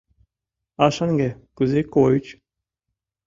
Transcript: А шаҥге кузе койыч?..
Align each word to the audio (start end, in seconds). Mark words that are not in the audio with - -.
А 0.83 0.85
шаҥге 0.95 1.29
кузе 1.55 1.79
койыч?.. 1.95 2.25